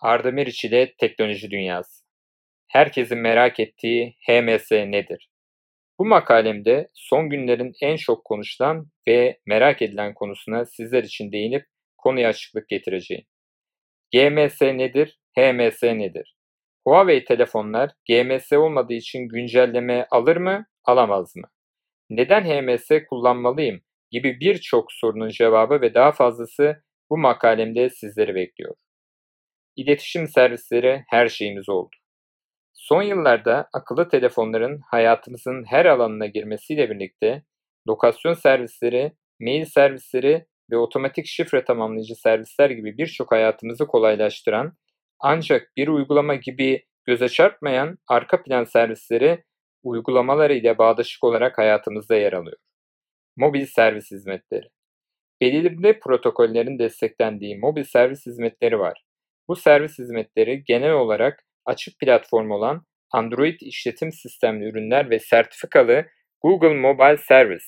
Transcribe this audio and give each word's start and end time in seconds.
Arda 0.00 0.30
Meriç 0.30 0.64
ile 0.64 0.94
Teknoloji 0.98 1.50
Dünyası. 1.50 2.04
Herkesin 2.68 3.18
merak 3.18 3.60
ettiği 3.60 4.16
HMS 4.28 4.72
nedir? 4.72 5.30
Bu 5.98 6.04
makalemde 6.04 6.88
son 6.94 7.30
günlerin 7.30 7.72
en 7.82 7.96
çok 7.96 8.24
konuşulan 8.24 8.86
ve 9.08 9.38
merak 9.46 9.82
edilen 9.82 10.14
konusuna 10.14 10.64
sizler 10.64 11.04
için 11.04 11.32
değinip 11.32 11.66
konuya 11.98 12.28
açıklık 12.28 12.68
getireceğim. 12.68 13.24
GMS 14.12 14.62
nedir? 14.62 15.18
HMS 15.38 15.82
nedir? 15.82 16.36
Huawei 16.86 17.24
telefonlar 17.24 17.90
GMS 18.08 18.52
olmadığı 18.52 18.94
için 18.94 19.28
güncelleme 19.28 20.06
alır 20.10 20.36
mı, 20.36 20.66
alamaz 20.84 21.36
mı? 21.36 21.48
Neden 22.10 22.44
HMS 22.44 22.88
kullanmalıyım 23.08 23.80
gibi 24.10 24.40
birçok 24.40 24.92
sorunun 24.92 25.28
cevabı 25.28 25.80
ve 25.80 25.94
daha 25.94 26.12
fazlası 26.12 26.82
bu 27.10 27.18
makalemde 27.18 27.90
sizleri 27.90 28.34
bekliyor. 28.34 28.74
İletişim 29.80 30.28
servisleri 30.28 31.04
her 31.08 31.28
şeyimiz 31.28 31.68
oldu. 31.68 31.96
Son 32.72 33.02
yıllarda 33.02 33.68
akıllı 33.72 34.08
telefonların 34.08 34.80
hayatımızın 34.90 35.64
her 35.64 35.86
alanına 35.86 36.26
girmesiyle 36.26 36.90
birlikte 36.90 37.42
lokasyon 37.88 38.34
servisleri, 38.34 39.12
mail 39.40 39.64
servisleri 39.64 40.46
ve 40.70 40.76
otomatik 40.76 41.26
şifre 41.26 41.64
tamamlayıcı 41.64 42.14
servisler 42.14 42.70
gibi 42.70 42.98
birçok 42.98 43.32
hayatımızı 43.32 43.86
kolaylaştıran 43.86 44.76
ancak 45.20 45.72
bir 45.76 45.88
uygulama 45.88 46.34
gibi 46.34 46.84
göze 47.04 47.28
çarpmayan 47.28 47.98
arka 48.08 48.42
plan 48.42 48.64
servisleri 48.64 49.44
uygulamaları 49.82 50.54
ile 50.54 50.78
bağdaşık 50.78 51.24
olarak 51.24 51.58
hayatımızda 51.58 52.16
yer 52.16 52.32
alıyor. 52.32 52.58
Mobil 53.36 53.66
servis 53.66 54.10
hizmetleri. 54.10 54.68
Belirli 55.40 56.00
protokollerin 56.00 56.78
desteklendiği 56.78 57.58
mobil 57.58 57.84
servis 57.84 58.26
hizmetleri 58.26 58.78
var. 58.78 59.09
Bu 59.50 59.56
servis 59.56 59.98
hizmetleri 59.98 60.64
genel 60.64 60.92
olarak 60.92 61.44
açık 61.66 61.98
platform 62.00 62.50
olan 62.50 62.86
Android 63.10 63.60
işletim 63.60 64.12
sistemli 64.12 64.68
ürünler 64.68 65.10
ve 65.10 65.18
sertifikalı 65.18 66.06
Google 66.42 66.74
Mobile 66.74 67.16
Service 67.16 67.64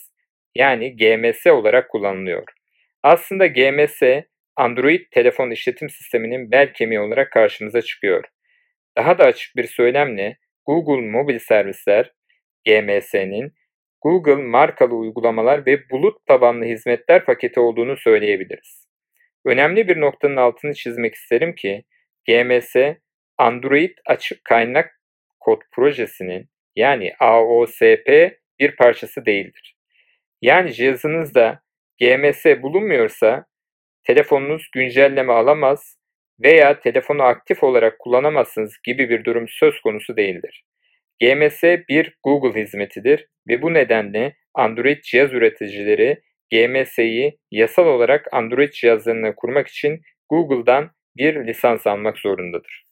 yani 0.55 0.97
GMS 0.97 1.47
olarak 1.47 1.91
kullanılıyor. 1.91 2.45
Aslında 3.03 3.47
GMS 3.47 4.03
Android 4.57 5.01
telefon 5.11 5.51
işletim 5.51 5.91
sisteminin 5.91 6.51
bel 6.51 6.73
kemiği 6.73 7.01
olarak 7.01 7.33
karşımıza 7.33 7.83
çıkıyor. 7.83 8.25
Daha 8.99 9.19
da 9.19 9.25
açık 9.25 9.57
bir 9.57 9.65
söylemle 9.65 10.37
Google 10.67 11.11
Mobil 11.11 11.39
Servisler 11.39 12.13
GMS'nin 12.67 13.53
Google 14.01 14.43
markalı 14.43 14.95
uygulamalar 14.95 15.67
ve 15.67 15.91
bulut 15.91 16.27
tabanlı 16.27 16.65
hizmetler 16.65 17.25
paketi 17.25 17.61
olduğunu 17.61 17.97
söyleyebiliriz. 17.97 18.82
Önemli 19.45 19.89
bir 19.89 20.01
noktanın 20.01 20.37
altını 20.37 20.75
çizmek 20.75 21.15
isterim 21.15 21.55
ki 21.55 21.85
GMS 22.29 22.77
Android 23.39 23.99
açık 24.07 24.45
kaynak 24.45 25.01
kod 25.41 25.61
projesinin 25.73 26.49
yani 26.77 27.13
AOSP 27.21 28.09
bir 28.61 28.77
parçası 28.77 29.27
değildir. 29.27 29.77
Yani 30.43 30.73
cihazınızda 30.73 31.63
GMS 32.01 32.45
bulunmuyorsa 32.63 33.47
telefonunuz 34.05 34.69
güncelleme 34.75 35.33
alamaz 35.33 35.99
veya 36.41 36.81
telefonu 36.81 37.23
aktif 37.23 37.63
olarak 37.63 37.99
kullanamazsınız 37.99 38.77
gibi 38.85 39.09
bir 39.09 39.25
durum 39.25 39.49
söz 39.49 39.81
konusu 39.81 40.17
değildir. 40.17 40.65
GMS 41.21 41.63
bir 41.63 42.19
Google 42.25 42.61
hizmetidir 42.61 43.29
ve 43.49 43.63
bu 43.63 43.75
nedenle 43.75 44.37
Android 44.55 45.03
cihaz 45.03 45.33
üreticileri 45.33 46.23
GMS'yi 46.53 47.39
yasal 47.51 47.87
olarak 47.87 48.27
Android 48.33 48.73
cihazlarına 48.73 49.35
kurmak 49.35 49.69
için 49.69 50.01
Google'dan 50.31 50.91
bir 51.17 51.47
lisans 51.47 51.87
almak 51.87 52.19
zorundadır. 52.19 52.85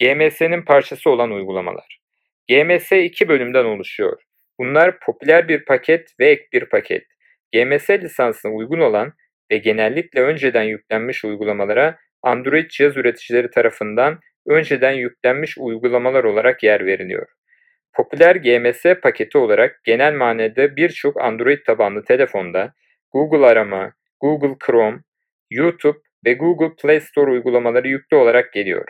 GMS'nin 0.00 0.62
parçası 0.62 1.10
olan 1.10 1.30
uygulamalar. 1.30 2.00
GMS 2.48 2.92
iki 2.92 3.28
bölümden 3.28 3.64
oluşuyor. 3.64 4.22
Bunlar 4.58 5.00
popüler 5.00 5.48
bir 5.48 5.64
paket 5.64 6.10
ve 6.20 6.30
ek 6.30 6.42
bir 6.52 6.64
paket. 6.64 7.04
GMS 7.52 7.90
lisansına 7.90 8.52
uygun 8.52 8.80
olan 8.80 9.12
ve 9.50 9.58
genellikle 9.58 10.20
önceden 10.20 10.62
yüklenmiş 10.62 11.24
uygulamalara 11.24 11.98
Android 12.22 12.70
cihaz 12.70 12.96
üreticileri 12.96 13.50
tarafından 13.50 14.20
önceden 14.46 14.92
yüklenmiş 14.92 15.58
uygulamalar 15.58 16.24
olarak 16.24 16.62
yer 16.62 16.86
veriliyor. 16.86 17.26
Popüler 17.92 18.36
GMS 18.36 18.82
paketi 19.02 19.38
olarak 19.38 19.80
genel 19.84 20.14
manada 20.14 20.76
birçok 20.76 21.20
Android 21.20 21.58
tabanlı 21.66 22.04
telefonda 22.04 22.72
Google 23.12 23.46
Arama, 23.46 23.92
Google 24.20 24.56
Chrome, 24.66 24.98
YouTube 25.50 25.98
ve 26.26 26.34
Google 26.34 26.74
Play 26.82 27.00
Store 27.00 27.30
uygulamaları 27.30 27.88
yüklü 27.88 28.16
olarak 28.16 28.52
geliyor. 28.52 28.84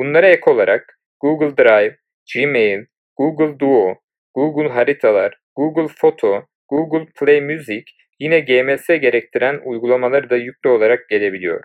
Bunlara 0.00 0.28
ek 0.28 0.50
olarak 0.50 0.98
Google 1.20 1.56
Drive, 1.56 1.96
Gmail, 2.34 2.84
Google 3.16 3.58
Duo, 3.58 3.94
Google 4.34 4.68
Haritalar, 4.68 5.38
Google 5.56 5.88
Foto, 5.88 6.42
Google 6.68 7.06
Play 7.18 7.40
Music 7.40 7.84
yine 8.20 8.40
GMS 8.40 8.86
gerektiren 8.86 9.60
uygulamaları 9.64 10.30
da 10.30 10.36
yüklü 10.36 10.70
olarak 10.70 11.08
gelebiliyor. 11.08 11.64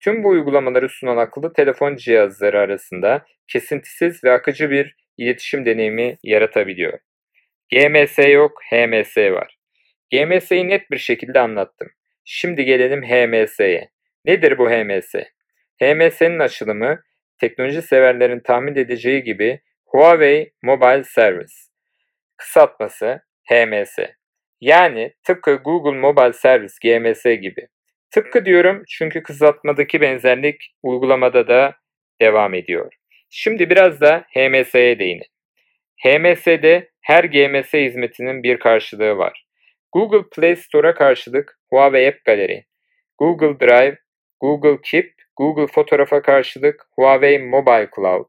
Tüm 0.00 0.22
bu 0.22 0.28
uygulamaları 0.28 0.88
sunan 0.88 1.16
akıllı 1.16 1.52
telefon 1.52 1.96
cihazları 1.96 2.60
arasında 2.60 3.24
kesintisiz 3.48 4.24
ve 4.24 4.32
akıcı 4.32 4.70
bir 4.70 4.96
iletişim 5.18 5.66
deneyimi 5.66 6.16
yaratabiliyor. 6.22 6.98
GMS 7.72 8.18
yok, 8.18 8.52
HMS 8.70 9.16
var. 9.16 9.56
GMS'yi 10.12 10.68
net 10.68 10.90
bir 10.90 10.98
şekilde 10.98 11.40
anlattım. 11.40 11.88
Şimdi 12.24 12.64
gelelim 12.64 13.02
HMS'ye. 13.02 13.90
Nedir 14.24 14.58
bu 14.58 14.70
HMS? 14.70 15.14
HMS'nin 15.82 16.38
açılımı 16.38 17.02
teknoloji 17.40 17.82
severlerin 17.82 18.40
tahmin 18.40 18.74
edeceği 18.74 19.22
gibi 19.22 19.60
Huawei 19.86 20.52
Mobile 20.62 21.04
Service. 21.04 21.54
Kısaltması 22.36 23.20
HMS. 23.50 23.98
Yani 24.60 25.14
tıpkı 25.26 25.54
Google 25.54 25.98
Mobile 25.98 26.32
Service 26.32 26.74
GMS 26.82 27.22
gibi. 27.22 27.66
Tıpkı 28.10 28.44
diyorum 28.44 28.82
çünkü 28.88 29.22
kısaltmadaki 29.22 30.00
benzerlik 30.00 30.74
uygulamada 30.82 31.48
da 31.48 31.76
devam 32.20 32.54
ediyor. 32.54 32.92
Şimdi 33.30 33.70
biraz 33.70 34.00
da 34.00 34.24
HMS'ye 34.34 34.98
değinin. 34.98 35.26
HMS'de 36.04 36.90
her 37.00 37.24
GMS 37.24 37.74
hizmetinin 37.74 38.42
bir 38.42 38.58
karşılığı 38.58 39.16
var. 39.16 39.43
Google 39.94 40.28
Play 40.36 40.56
Store'a 40.56 40.94
karşılık 40.94 41.58
Huawei 41.70 42.08
App 42.08 42.24
Gallery, 42.24 42.62
Google 43.18 43.60
Drive, 43.60 43.96
Google 44.40 44.78
Keep, 44.82 45.14
Google 45.36 45.66
Fotoğraf'a 45.66 46.22
karşılık 46.22 46.86
Huawei 46.96 47.38
Mobile 47.38 47.88
Cloud, 47.96 48.28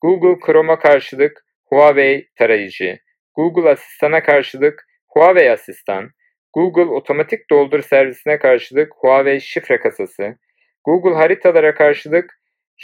Google 0.00 0.46
Chrome'a 0.46 0.78
karşılık 0.78 1.44
Huawei 1.64 2.28
Tarayıcı, 2.38 2.98
Google 3.34 3.70
Asistan'a 3.70 4.22
karşılık 4.22 4.84
Huawei 5.08 5.50
Asistan, 5.50 6.10
Google 6.52 6.94
Otomatik 6.94 7.50
Doldur 7.50 7.82
Servisine 7.82 8.38
karşılık 8.38 8.92
Huawei 8.96 9.40
Şifre 9.40 9.80
Kasası, 9.80 10.36
Google 10.84 11.14
Haritalara 11.14 11.74
karşılık 11.74 12.40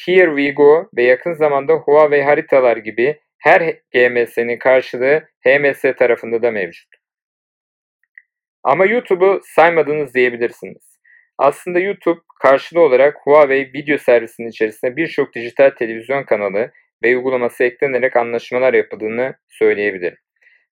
Here 0.07 0.37
We 0.37 0.51
Go 0.51 0.89
ve 0.97 1.03
yakın 1.03 1.33
zamanda 1.33 1.75
Huawei 1.75 2.23
Haritalar 2.23 2.77
gibi 2.77 3.21
her 3.39 3.61
GMS'nin 3.95 4.59
karşılığı 4.59 5.29
HMS 5.47 5.83
tarafında 5.99 6.43
da 6.43 6.51
mevcut. 6.51 7.06
Ama 8.67 8.87
YouTube'u 8.87 9.41
saymadınız 9.45 10.15
diyebilirsiniz. 10.15 10.99
Aslında 11.39 11.79
YouTube 11.79 12.21
karşılığı 12.43 12.81
olarak 12.81 13.17
Huawei 13.25 13.71
video 13.75 13.99
servisinin 13.99 14.49
içerisinde 14.49 14.97
birçok 14.97 15.35
dijital 15.35 15.71
televizyon 15.71 16.23
kanalı 16.23 16.71
ve 17.05 17.17
uygulaması 17.17 17.65
eklenerek 17.65 18.17
anlaşmalar 18.17 18.75
yapıldığını 18.75 19.35
söyleyebilirim. 19.49 20.19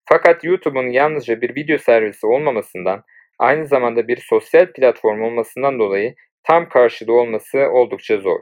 Fakat 0.08 0.44
YouTube'un 0.44 0.86
yalnızca 0.86 1.40
bir 1.40 1.54
video 1.54 1.78
servisi 1.78 2.26
olmamasından, 2.26 3.02
aynı 3.38 3.66
zamanda 3.66 4.08
bir 4.08 4.16
sosyal 4.16 4.72
platform 4.72 5.22
olmasından 5.22 5.78
dolayı 5.78 6.14
tam 6.44 6.68
karşılığı 6.68 7.12
olması 7.12 7.58
oldukça 7.58 8.16
zor. 8.16 8.40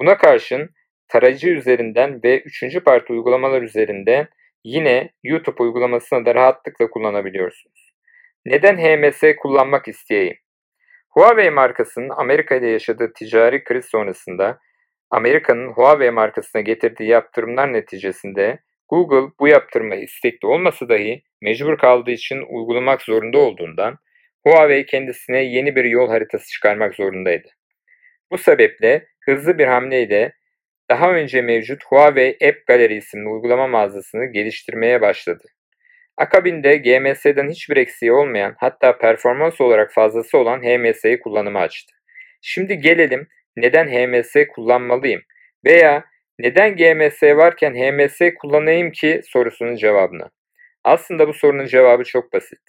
Buna 0.00 0.16
karşın 0.16 0.70
tarayıcı 1.08 1.48
üzerinden 1.48 2.20
ve 2.24 2.40
üçüncü 2.40 2.80
parti 2.80 3.12
uygulamalar 3.12 3.62
üzerinde 3.62 4.28
yine 4.64 5.10
YouTube 5.22 5.62
uygulamasını 5.62 6.26
da 6.26 6.34
rahatlıkla 6.34 6.90
kullanabiliyorsunuz. 6.90 7.81
Neden 8.46 8.76
HMS 8.76 9.36
kullanmak 9.36 9.88
isteyeyim? 9.88 10.36
Huawei 11.08 11.50
markasının 11.50 12.08
Amerika 12.08 12.54
ile 12.54 12.68
yaşadığı 12.68 13.12
ticari 13.12 13.64
kriz 13.64 13.86
sonrasında 13.86 14.58
Amerika'nın 15.10 15.72
Huawei 15.72 16.10
markasına 16.10 16.62
getirdiği 16.62 17.08
yaptırımlar 17.08 17.72
neticesinde 17.72 18.58
Google 18.88 19.32
bu 19.40 19.48
yaptırma 19.48 19.94
istekli 19.94 20.46
olmasa 20.46 20.88
dahi 20.88 21.22
mecbur 21.42 21.78
kaldığı 21.78 22.10
için 22.10 22.42
uygulamak 22.48 23.02
zorunda 23.02 23.38
olduğundan 23.38 23.98
Huawei 24.46 24.86
kendisine 24.86 25.44
yeni 25.44 25.76
bir 25.76 25.84
yol 25.84 26.08
haritası 26.08 26.46
çıkarmak 26.52 26.94
zorundaydı. 26.94 27.48
Bu 28.30 28.38
sebeple 28.38 29.06
hızlı 29.20 29.58
bir 29.58 29.66
hamleyle 29.66 30.32
daha 30.90 31.12
önce 31.12 31.42
mevcut 31.42 31.84
Huawei 31.84 32.36
App 32.48 32.66
Gallery 32.66 32.96
isimli 32.96 33.28
uygulama 33.28 33.66
mağazasını 33.66 34.26
geliştirmeye 34.26 35.00
başladı. 35.00 35.44
Akabinde 36.22 36.76
GMS'den 36.76 37.50
hiçbir 37.50 37.76
eksiği 37.76 38.12
olmayan 38.12 38.54
hatta 38.58 38.98
performans 38.98 39.60
olarak 39.60 39.92
fazlası 39.92 40.38
olan 40.38 40.62
HMS'yi 40.62 41.20
kullanıma 41.20 41.60
açtı. 41.60 41.94
Şimdi 42.40 42.78
gelelim 42.78 43.28
neden 43.56 43.88
HMS 43.88 44.36
kullanmalıyım 44.54 45.22
Veya 45.64 46.04
neden 46.38 46.76
GMS 46.76 47.22
varken 47.22 47.74
HMS 47.74 48.18
kullanayım 48.38 48.90
ki 48.90 49.20
sorusunun 49.24 49.76
cevabını. 49.76 50.30
Aslında 50.84 51.28
bu 51.28 51.34
sorunun 51.34 51.66
cevabı 51.66 52.04
çok 52.04 52.32
basit. 52.32 52.60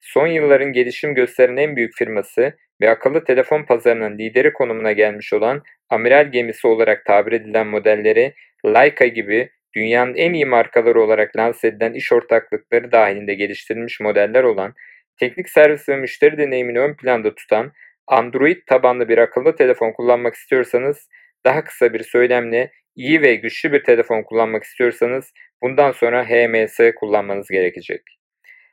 Son 0.00 0.26
yılların 0.26 0.72
gelişim 0.72 1.14
gösteren 1.14 1.56
en 1.56 1.76
büyük 1.76 1.94
firması 1.96 2.56
ve 2.80 2.90
akıllı 2.90 3.24
telefon 3.24 3.62
pazarının 3.62 4.18
lideri 4.18 4.52
konumuna 4.52 4.92
gelmiş 4.92 5.32
olan 5.32 5.62
amiral 5.88 6.32
gemisi 6.32 6.66
olarak 6.66 7.04
tabir 7.04 7.32
edilen 7.32 7.66
modelleri 7.66 8.34
Leica 8.66 9.06
gibi 9.06 9.50
dünyanın 9.76 10.14
en 10.14 10.32
iyi 10.32 10.46
markaları 10.46 11.02
olarak 11.02 11.36
lanse 11.36 11.68
edilen 11.68 11.92
iş 11.92 12.12
ortaklıkları 12.12 12.92
dahilinde 12.92 13.34
geliştirilmiş 13.34 14.00
modeller 14.00 14.44
olan, 14.44 14.74
teknik 15.20 15.48
servis 15.48 15.88
ve 15.88 15.96
müşteri 15.96 16.38
deneyimini 16.38 16.78
ön 16.78 16.94
planda 16.94 17.34
tutan 17.34 17.72
Android 18.06 18.56
tabanlı 18.66 19.08
bir 19.08 19.18
akıllı 19.18 19.56
telefon 19.56 19.92
kullanmak 19.92 20.34
istiyorsanız, 20.34 21.08
daha 21.46 21.64
kısa 21.64 21.92
bir 21.92 22.02
söylemle 22.02 22.70
iyi 22.96 23.22
ve 23.22 23.34
güçlü 23.34 23.72
bir 23.72 23.84
telefon 23.84 24.22
kullanmak 24.22 24.64
istiyorsanız 24.64 25.32
bundan 25.62 25.92
sonra 25.92 26.24
HMS 26.24 26.80
kullanmanız 26.96 27.48
gerekecek. 27.48 28.02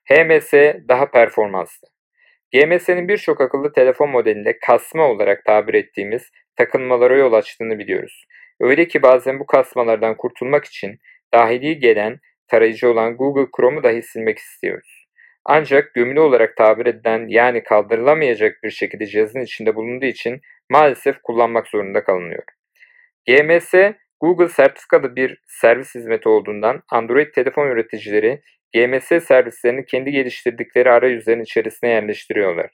HMS 0.09 0.53
daha 0.89 1.11
performanslı. 1.11 1.87
GMS'nin 2.53 3.07
birçok 3.07 3.41
akıllı 3.41 3.73
telefon 3.73 4.09
modelinde 4.09 4.59
kasma 4.59 5.07
olarak 5.07 5.45
tabir 5.45 5.73
ettiğimiz 5.73 6.31
takılmalara 6.55 7.17
yol 7.17 7.33
açtığını 7.33 7.79
biliyoruz. 7.79 8.25
Öyle 8.61 8.87
ki 8.87 9.01
bazen 9.01 9.39
bu 9.39 9.45
kasmalardan 9.45 10.17
kurtulmak 10.17 10.65
için 10.65 10.99
dahili 11.33 11.79
gelen 11.79 12.19
tarayıcı 12.47 12.89
olan 12.89 13.17
Google 13.17 13.47
Chrome'u 13.57 13.83
dahi 13.83 14.01
silmek 14.01 14.37
istiyoruz. 14.37 15.07
Ancak 15.45 15.93
gömülü 15.93 16.19
olarak 16.19 16.57
tabir 16.57 16.85
edilen 16.85 17.27
yani 17.27 17.63
kaldırılamayacak 17.63 18.63
bir 18.63 18.69
şekilde 18.69 19.05
cihazın 19.05 19.41
içinde 19.41 19.75
bulunduğu 19.75 20.05
için 20.05 20.41
maalesef 20.71 21.21
kullanmak 21.23 21.67
zorunda 21.67 22.03
kalınıyor. 22.03 22.43
GMS, 23.27 23.73
Google 24.21 24.47
sertifikalı 24.47 25.15
bir 25.15 25.41
servis 25.47 25.95
hizmeti 25.95 26.29
olduğundan 26.29 26.83
Android 26.91 27.33
telefon 27.33 27.67
üreticileri 27.67 28.41
GMS 28.75 29.23
servislerini 29.23 29.85
kendi 29.85 30.11
geliştirdikleri 30.11 30.91
arayüzlerin 30.91 31.43
içerisine 31.43 31.89
yerleştiriyorlar. 31.89 32.71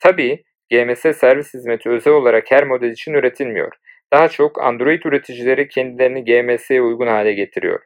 Tabii 0.00 0.44
GMS 0.70 1.16
servis 1.16 1.54
hizmeti 1.54 1.90
özel 1.90 2.12
olarak 2.12 2.50
her 2.50 2.64
model 2.64 2.90
için 2.90 3.14
üretilmiyor. 3.14 3.72
Daha 4.14 4.28
çok 4.28 4.62
Android 4.62 5.02
üreticileri 5.02 5.68
kendilerini 5.68 6.24
GMS'ye 6.24 6.82
uygun 6.82 7.06
hale 7.06 7.32
getiriyor. 7.32 7.80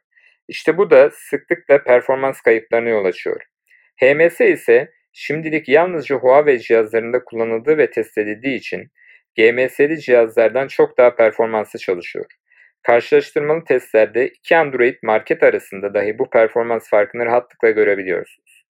İşte 0.49 0.77
bu 0.77 0.91
da 0.91 1.11
sıklıkla 1.13 1.85
performans 1.85 2.41
kayıplarına 2.41 2.89
yol 2.89 3.05
açıyor. 3.05 3.43
HMS 4.01 4.41
ise 4.41 4.91
şimdilik 5.13 5.69
yalnızca 5.69 6.17
Huawei 6.17 6.59
cihazlarında 6.61 7.25
kullanıldığı 7.25 7.79
ve 7.79 7.91
test 7.91 8.19
edildiği 8.19 8.59
için 8.59 8.91
GMS'li 9.37 10.01
cihazlardan 10.01 10.69
çok 10.69 10.99
daha 10.99 11.15
performanslı 11.15 11.79
çalışıyor. 11.79 12.27
Karşılaştırmalı 12.83 13.65
testlerde 13.65 14.29
iki 14.29 14.57
Android 14.57 14.97
market 15.03 15.43
arasında 15.43 15.95
dahi 15.95 16.19
bu 16.19 16.31
performans 16.31 16.91
farkını 16.91 17.27
rahatlıkla 17.27 17.71
görebiliyorsunuz. 17.71 18.65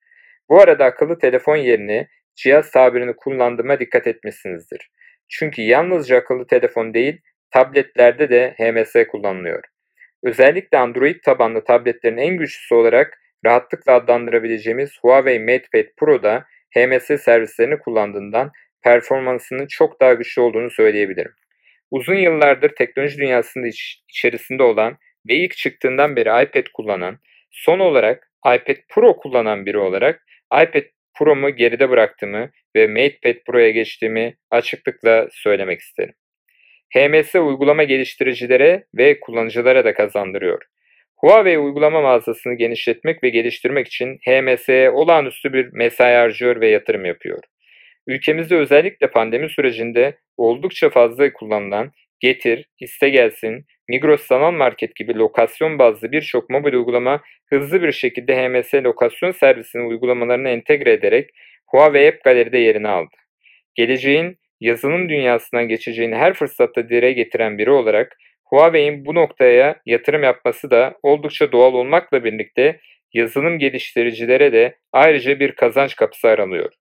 Bu 0.49 0.61
arada 0.61 0.85
akıllı 0.85 1.19
telefon 1.19 1.57
yerine 1.57 2.09
cihaz 2.37 2.71
tabirini 2.71 3.17
kullandığıma 3.17 3.81
dikkat 3.81 4.07
etmişsinizdir. 4.07 4.91
Çünkü 5.29 5.63
yalnızca 5.63 6.17
akıllı 6.19 6.47
telefon 6.47 6.95
değil, 6.95 7.21
tabletlerde 7.51 8.31
de 8.31 8.55
HMS 8.59 9.07
kullanılıyor. 9.09 9.63
Özellikle 10.23 10.79
Android 10.79 11.17
tabanlı 11.25 11.65
tabletlerin 11.65 12.17
en 12.17 12.37
güçlüsü 12.37 12.75
olarak 12.75 13.19
rahatlıkla 13.47 13.93
adlandırabileceğimiz 13.93 14.91
Huawei 15.03 15.39
MatePad 15.39 15.87
Pro'da 15.97 16.45
HMS 16.77 17.23
servislerini 17.23 17.79
kullandığından 17.79 18.51
performansının 18.83 19.67
çok 19.67 20.01
daha 20.01 20.15
güçlü 20.15 20.43
olduğunu 20.43 20.71
söyleyebilirim. 20.71 21.33
Uzun 21.91 22.15
yıllardır 22.15 22.75
teknoloji 22.75 23.19
dünyasında 23.19 23.67
iç, 23.67 24.03
içerisinde 24.09 24.63
olan 24.63 24.99
ve 25.29 25.35
ilk 25.35 25.57
çıktığından 25.57 26.17
beri 26.17 26.45
iPad 26.45 26.67
kullanan, 26.75 27.19
son 27.51 27.79
olarak 27.79 28.31
iPad 28.47 28.77
Pro 28.89 29.17
kullanan 29.17 29.67
biri 29.67 29.79
olarak 29.79 30.23
iPad 30.55 30.85
Pro'mu 31.19 31.51
geride 31.51 31.91
bıraktığımı 31.91 32.51
ve 32.77 32.87
MatePad 32.87 33.45
Pro'ya 33.47 33.71
geçtiğimi 33.71 34.37
açıklıkla 34.51 35.29
söylemek 35.31 35.81
isterim. 35.81 36.15
HMS 36.95 37.35
uygulama 37.35 37.85
geliştiricilere 37.85 38.85
ve 38.95 39.21
kullanıcılara 39.21 39.85
da 39.85 39.95
kazandırıyor. 39.95 40.63
Huawei 41.17 41.59
uygulama 41.59 42.01
mağazasını 42.01 42.55
genişletmek 42.55 43.23
ve 43.23 43.29
geliştirmek 43.29 43.87
için 43.87 44.19
HMS'ye 44.27 44.91
olağanüstü 44.91 45.53
bir 45.53 45.69
mesai 45.73 46.15
harcıyor 46.15 46.61
ve 46.61 46.69
yatırım 46.69 47.05
yapıyor. 47.05 47.39
Ülkemizde 48.07 48.57
özellikle 48.57 49.11
pandemi 49.11 49.51
sürecinde 49.51 50.19
oldukça 50.37 50.91
fazla 50.91 51.33
kullanılan 51.33 51.93
Getir, 52.21 52.69
İste 52.81 53.09
Gelsin, 53.09 53.67
Migros 53.89 54.23
Sanal 54.23 54.53
Market 54.53 54.97
gibi 54.97 55.15
lokasyon 55.15 55.79
bazlı 55.79 56.13
birçok 56.13 56.51
mobil 56.51 56.73
uygulama 56.73 57.21
hızlı 57.47 57.83
bir 57.83 57.93
şekilde 57.93 58.37
HMS 58.37 58.75
lokasyon 58.75 59.31
servisinin 59.31 59.91
uygulamalarını 59.91 60.49
entegre 60.49 60.93
ederek 60.93 61.31
Huawei 61.67 62.09
App 62.09 62.25
Gallery'de 62.25 62.59
yerini 62.59 62.89
aldı. 62.89 63.17
Geleceğin 63.75 64.39
yazılım 64.61 65.09
dünyasından 65.09 65.69
geçeceğini 65.69 66.17
her 66.17 66.35
fırsatta 66.35 66.89
dile 66.89 67.13
getiren 67.13 67.59
biri 67.59 67.71
olarak 67.71 68.17
Huawei'in 68.45 69.05
bu 69.05 69.15
noktaya 69.15 69.81
yatırım 69.87 70.23
yapması 70.23 70.71
da 70.71 70.95
oldukça 71.03 71.53
doğal 71.53 71.75
olmakla 71.75 72.25
birlikte 72.25 72.81
yazılım 73.13 73.59
geliştiricilere 73.59 74.53
de 74.53 74.79
ayrıca 74.93 75.41
bir 75.41 75.53
kazanç 75.53 75.97
kapısı 75.97 76.29
aranıyor. 76.29 76.73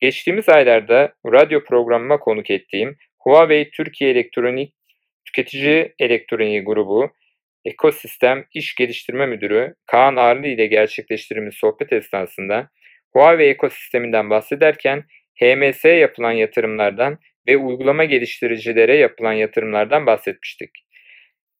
Geçtiğimiz 0.00 0.48
aylarda 0.48 1.12
radyo 1.26 1.64
programıma 1.64 2.18
konuk 2.20 2.50
ettiğim 2.50 2.96
Huawei 3.18 3.70
Türkiye 3.70 4.10
Elektronik 4.10 4.74
Tüketici 5.24 5.94
Elektroniği 5.98 6.64
Grubu 6.64 7.10
Ekosistem 7.64 8.44
İş 8.54 8.74
Geliştirme 8.74 9.26
Müdürü 9.26 9.74
Kaan 9.86 10.16
Arlı 10.16 10.46
ile 10.46 10.66
gerçekleştirdiğimiz 10.66 11.54
sohbet 11.54 11.92
esnasında 11.92 12.68
Huawei 13.12 13.50
ekosisteminden 13.50 14.30
bahsederken 14.30 15.04
HMS 15.40 15.84
yapılan 15.84 16.32
yatırımlardan 16.32 17.18
ve 17.48 17.56
uygulama 17.56 18.04
geliştiricilere 18.04 18.96
yapılan 18.96 19.32
yatırımlardan 19.32 20.06
bahsetmiştik. 20.06 20.70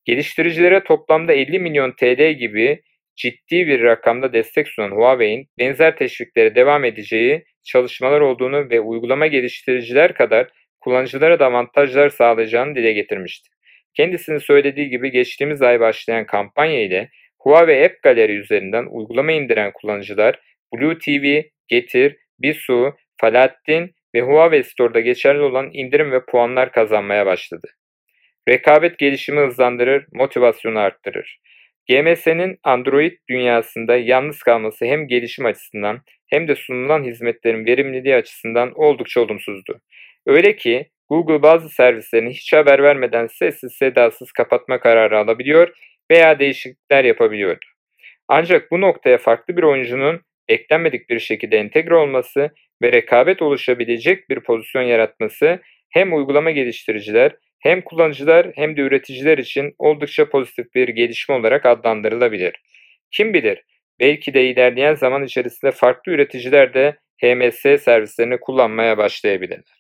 Geliştiricilere 0.05 0.85
toplamda 0.85 1.33
50 1.33 1.59
milyon 1.59 1.93
TL 1.93 2.33
gibi 2.33 2.83
ciddi 3.17 3.67
bir 3.67 3.83
rakamda 3.83 4.33
destek 4.33 4.69
sunan 4.69 4.91
Huawei'in 4.91 5.49
benzer 5.59 5.97
teşviklere 5.97 6.55
devam 6.55 6.85
edeceği 6.85 7.45
çalışmalar 7.65 8.21
olduğunu 8.21 8.71
ve 8.71 8.81
uygulama 8.81 9.27
geliştiriciler 9.27 10.15
kadar 10.15 10.49
kullanıcılara 10.81 11.39
da 11.39 11.47
avantajlar 11.47 12.09
sağlayacağını 12.09 12.75
dile 12.75 12.93
getirmişti. 12.93 13.49
Kendisinin 13.95 14.39
söylediği 14.39 14.89
gibi 14.89 15.11
geçtiğimiz 15.11 15.63
ay 15.63 15.81
başlayan 15.81 16.27
kampanya 16.27 16.83
ile 16.83 17.09
Huawei 17.39 17.85
App 17.85 18.03
Gallery 18.03 18.37
üzerinden 18.37 18.87
uygulama 18.91 19.33
indiren 19.33 19.73
kullanıcılar 19.73 20.41
Blue 20.75 20.99
TV, 20.99 21.43
Getir, 21.69 22.17
Bisu, 22.39 22.95
Falahattin 23.21 23.95
ve 24.15 24.21
Huawei 24.21 24.65
Store'da 24.65 25.01
geçerli 25.01 25.41
olan 25.41 25.71
indirim 25.73 26.13
ve 26.13 26.25
puanlar 26.25 26.73
kazanmaya 26.73 27.27
başladı. 27.27 27.67
Rekabet 28.49 28.99
gelişimi 28.99 29.41
hızlandırır, 29.41 30.07
motivasyonu 30.13 30.79
arttırır. 30.79 31.41
GMS'nin 31.89 32.59
Android 32.65 33.13
dünyasında 33.31 33.97
yalnız 33.97 34.39
kalması 34.39 34.85
hem 34.85 35.09
gelişim 35.09 35.47
açısından 35.47 36.01
hem 36.27 36.49
de 36.49 36.55
sunulan 36.55 37.05
hizmetlerin 37.05 37.67
verimliliği 37.67 38.15
açısından 38.15 38.73
oldukça 38.75 39.21
olumsuzdu. 39.21 39.81
Öyle 40.27 40.57
ki 40.57 40.91
Google 41.09 41.43
bazı 41.43 41.69
servislerini 41.69 42.31
hiç 42.31 42.53
haber 42.53 42.83
vermeden 42.83 43.27
sessiz 43.27 43.73
sedasız 43.73 44.33
kapatma 44.33 44.81
kararı 44.81 45.19
alabiliyor 45.19 45.77
veya 46.11 46.39
değişiklikler 46.39 47.05
yapabiliyordu. 47.05 47.67
Ancak 48.29 48.71
bu 48.71 48.81
noktaya 48.81 49.19
farklı 49.19 49.57
bir 49.57 49.63
oyuncunun 49.63 50.21
beklenmedik 50.49 51.11
bir 51.11 51.19
şekilde 51.19 51.59
entegre 51.59 51.95
olması 51.95 52.51
ve 52.83 52.93
rekabet 52.93 53.43
oluşabilecek 53.43 54.31
bir 54.31 54.41
pozisyon 54.41 54.83
yaratması 54.83 55.61
hem 55.91 56.15
uygulama 56.15 56.51
geliştiriciler 56.51 57.33
hem 57.59 57.83
kullanıcılar 57.83 58.53
hem 58.55 58.77
de 58.77 58.81
üreticiler 58.81 59.39
için 59.39 59.75
oldukça 59.79 60.29
pozitif 60.29 60.75
bir 60.75 60.89
gelişme 60.89 61.35
olarak 61.35 61.67
adlandırılabilir. 61.67 62.63
Kim 63.11 63.35
bilir 63.35 63.63
belki 64.01 64.35
de 64.35 64.51
ilerleyen 64.51 64.95
zaman 64.95 65.25
içerisinde 65.25 65.71
farklı 65.71 66.13
üreticiler 66.13 66.75
de 66.75 66.97
HMS 67.23 67.83
servislerini 67.83 68.41
kullanmaya 68.41 68.99
başlayabilirler. 68.99 69.78